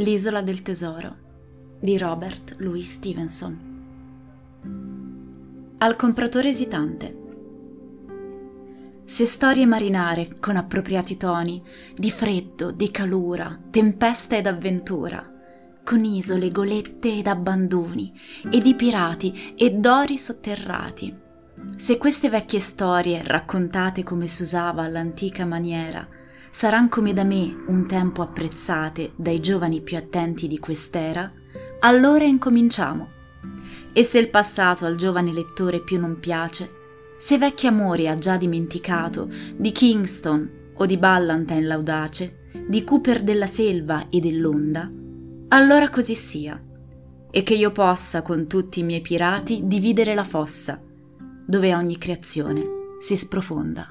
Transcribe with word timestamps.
L'isola 0.00 0.40
del 0.40 0.62
tesoro 0.62 1.14
di 1.78 1.98
Robert 1.98 2.54
Louis 2.56 2.90
Stevenson. 2.90 3.58
Al 5.76 5.94
compratore 5.96 6.48
esitante. 6.48 7.18
Se 9.04 9.26
storie 9.26 9.66
marinare 9.66 10.38
con 10.40 10.56
appropriati 10.56 11.18
toni 11.18 11.62
di 11.94 12.10
freddo, 12.10 12.70
di 12.70 12.90
calura, 12.90 13.60
tempesta 13.68 14.38
ed 14.38 14.46
avventura, 14.46 15.22
con 15.84 16.02
isole, 16.02 16.50
golette 16.50 17.18
ed 17.18 17.26
abbandoni, 17.26 18.10
e 18.50 18.58
di 18.58 18.74
pirati 18.74 19.52
e 19.54 19.74
d'ori 19.74 20.16
sotterrati. 20.16 21.14
Se 21.76 21.98
queste 21.98 22.30
vecchie 22.30 22.60
storie, 22.60 23.22
raccontate 23.22 24.02
come 24.02 24.26
si 24.26 24.40
usava 24.40 24.82
all'antica 24.82 25.44
maniera, 25.44 26.08
saran 26.50 26.88
come 26.88 27.12
da 27.12 27.24
me 27.24 27.62
un 27.66 27.86
tempo 27.86 28.22
apprezzate 28.22 29.12
dai 29.16 29.40
giovani 29.40 29.80
più 29.80 29.96
attenti 29.96 30.46
di 30.46 30.58
quest'era, 30.58 31.30
allora 31.80 32.24
incominciamo. 32.24 33.18
E 33.92 34.04
se 34.04 34.18
il 34.18 34.28
passato 34.28 34.84
al 34.84 34.96
giovane 34.96 35.32
lettore 35.32 35.80
più 35.80 35.98
non 35.98 36.18
piace, 36.20 36.78
se 37.16 37.38
vecchi 37.38 37.66
amori 37.66 38.08
ha 38.08 38.18
già 38.18 38.36
dimenticato 38.36 39.28
di 39.56 39.72
Kingston 39.72 40.72
o 40.74 40.86
di 40.86 40.96
Ballantine 40.96 41.66
l'audace, 41.66 42.48
di 42.66 42.82
Cooper 42.84 43.22
della 43.22 43.46
selva 43.46 44.08
e 44.08 44.20
dell'onda, 44.20 44.88
allora 45.48 45.90
così 45.90 46.14
sia, 46.14 46.62
e 47.30 47.42
che 47.42 47.54
io 47.54 47.70
possa 47.70 48.22
con 48.22 48.46
tutti 48.46 48.80
i 48.80 48.84
miei 48.84 49.00
pirati 49.00 49.62
dividere 49.64 50.14
la 50.14 50.24
fossa, 50.24 50.80
dove 51.46 51.74
ogni 51.74 51.98
creazione 51.98 52.64
si 52.98 53.16
sprofonda. 53.16 53.88